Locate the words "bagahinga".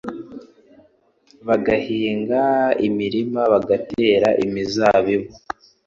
1.47-2.41